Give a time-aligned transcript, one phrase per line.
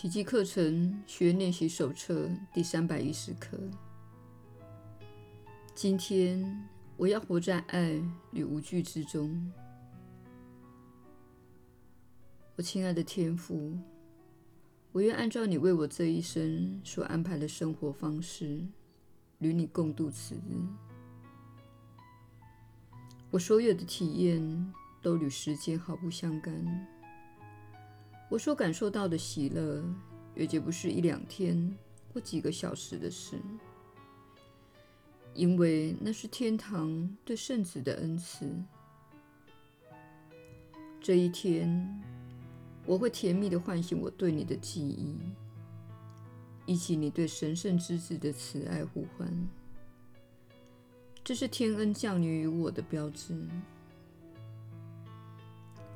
[0.00, 3.58] 奇迹课程学练习手册第三百一十课。
[5.74, 8.02] 今天我要活在爱
[8.32, 9.52] 与无惧之中。
[12.56, 13.76] 我亲爱的天父，
[14.90, 18.66] 我愿按照你为我这一生所安排的生活方式，
[19.40, 20.56] 与你共度此日。
[23.30, 24.72] 我所有的体验
[25.02, 26.96] 都与时间毫不相干。
[28.30, 29.84] 我所感受到的喜乐，
[30.36, 31.76] 也绝不是一两天
[32.14, 33.36] 或几个小时的事，
[35.34, 38.48] 因为那是天堂对圣子的恩赐。
[41.00, 42.00] 这一天，
[42.86, 45.16] 我会甜蜜地唤醒我对你的记忆，
[46.66, 49.28] 以及你对神圣之子的慈爱呼唤。
[51.24, 53.34] 这是天恩降临于我的标志。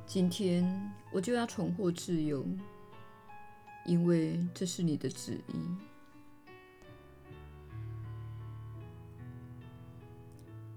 [0.06, 2.46] 今天我就要重获自由，
[3.84, 5.54] 因为这是你的旨意。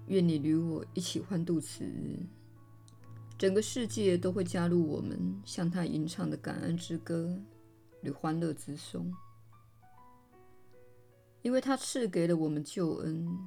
[0.06, 2.18] 愿你与我一起欢度此日，
[3.36, 7.38] 整个世界都会加入我们，向他吟唱的感恩之歌
[8.02, 9.12] 与欢乐之颂，
[11.42, 13.38] 因为他赐给了我们救恩，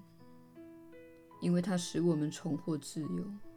[1.42, 3.51] 因为他使我们重获自由。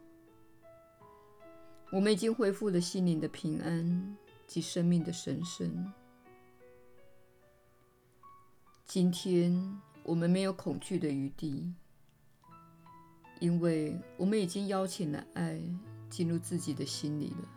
[1.91, 5.93] 我们已经恢复了心灵的平安及生命的神圣。
[8.85, 11.73] 今天我们没有恐惧的余地，
[13.39, 15.61] 因为我们已经邀请了爱
[16.09, 17.49] 进入自己的心里了。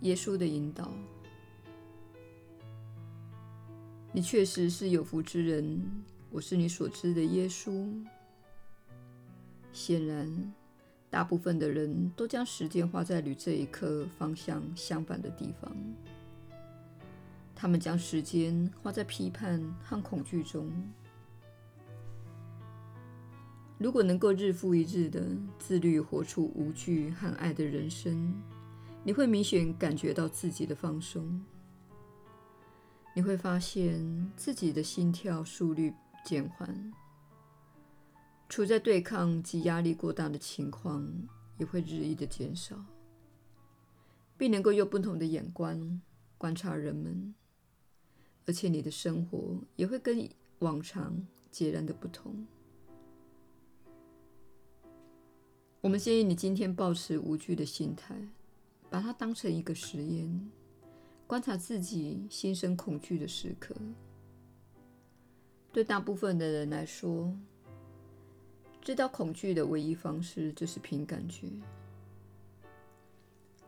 [0.00, 0.90] 耶稣的引导，
[4.12, 5.80] 你确实是有福之人。
[6.30, 8.04] 我是你所知的耶稣。
[9.72, 10.52] 显然，
[11.08, 15.72] 大部分的人都将时间花在与这一刻方向相反的地方。
[17.54, 20.70] 他们将时间花在批判和恐惧中。
[23.78, 25.22] 如果能够日复一日的
[25.58, 28.34] 自律活出无惧和爱的人生，
[29.02, 31.42] 你会明显感觉到自己的放松。
[33.14, 35.92] 你会发现自己的心跳速率
[36.24, 36.92] 减缓。
[38.50, 41.08] 处在对抗及压力过大的情况
[41.56, 42.84] 也会日益的减少，
[44.36, 46.02] 并能够用不同的眼光
[46.36, 47.32] 观察人们，
[48.46, 50.28] 而且你的生活也会跟
[50.58, 52.44] 往常截然的不同。
[55.80, 58.20] 我们建议你今天保持无惧的心态，
[58.90, 60.50] 把它当成一个实验，
[61.24, 63.76] 观察自己心生恐惧的时刻。
[65.72, 67.32] 对大部分的人来说，
[68.82, 71.48] 知道恐惧的唯一方式就是凭感觉。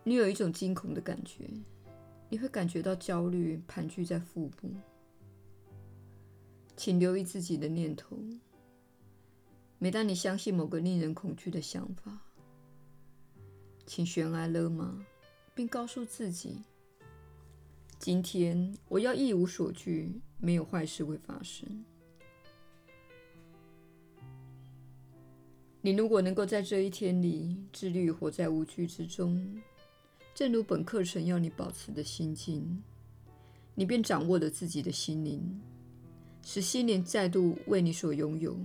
[0.05, 1.49] 你有一种惊恐的感觉，
[2.29, 4.71] 你会感觉到焦虑盘踞在腹部。
[6.77, 8.19] 请留意自己的念头。
[9.79, 12.19] 每当你相信某个令人恐惧的想法，
[13.87, 15.05] 请悬崖勒马，
[15.55, 16.63] 并告诉自己：
[17.99, 21.85] 今天我要一无所惧，没有坏事会发生。
[25.85, 29.61] 你如果能够在这一天里自律活在无惧之中，
[30.33, 32.81] 正如本课程要你保持的心境，
[33.75, 35.61] 你便掌握了自己的心灵，
[36.41, 38.57] 使心灵再度为你所拥有。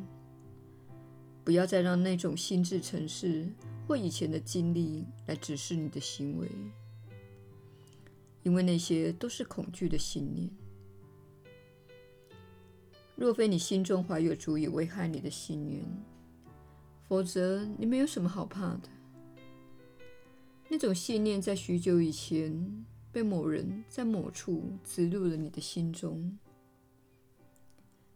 [1.43, 3.47] 不要再让那种心智程式
[3.87, 6.47] 或以前的经历来指示你的行为，
[8.43, 10.47] 因为那些都是恐惧的信念。
[13.15, 15.81] 若非你心中怀有足以危害你的信念，
[17.07, 18.89] 否则，你没有什么好怕的。
[20.67, 26.37] 那种信念在许久以前被某人在某处植入了你的心中，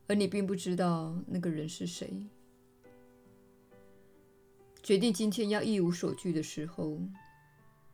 [0.07, 2.27] 而你并不知道那个人是谁。
[4.83, 6.99] 决定今天要一无所惧的时候，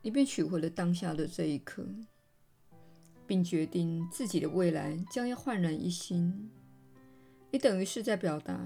[0.02, 1.86] 你便取回了当下的这一刻，
[3.24, 6.50] 并决定自己的未来将要焕然一新。
[7.52, 8.58] 你等于是在表达。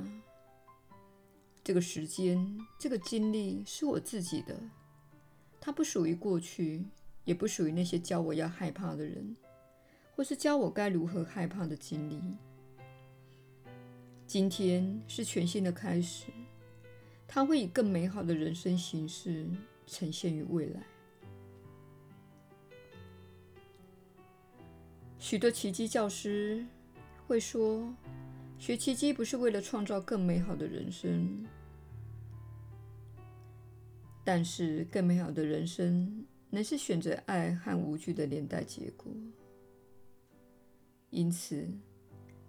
[1.64, 4.61] 这个时间，这个经历是我自己的，
[5.61, 6.85] 它不属于过去，
[7.25, 9.37] 也不属于那些教我要害怕的人，
[10.17, 12.20] 或是教我该如何害怕的经历。
[14.26, 16.26] 今天是全新的开始，
[17.29, 19.47] 它会以更美好的人生形式
[19.87, 20.82] 呈现于未来。
[25.19, 26.67] 许多奇迹教师
[27.29, 27.94] 会说，
[28.62, 31.44] 学奇迹不是为了创造更美好的人生，
[34.23, 39.12] 但是更美好的人生乃是选择爱和无惧的连带结果。
[41.11, 41.67] 因此，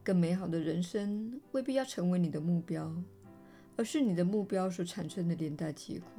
[0.03, 2.95] 更美好的人生未必要成为你的目标，
[3.75, 6.09] 而是你的目标所产生的连带结果。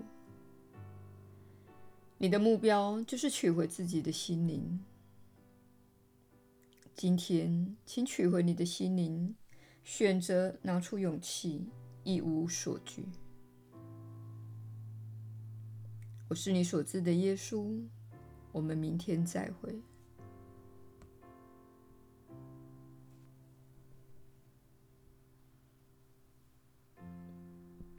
[2.18, 4.80] 你的目标就是取回自己的心灵。
[6.96, 9.36] 今天，请取回你的心灵，
[9.84, 11.66] 选择拿出勇气，
[12.02, 13.06] 一无所惧。
[16.28, 17.80] 我是你所知的耶稣。
[18.50, 19.78] 我们明天再会。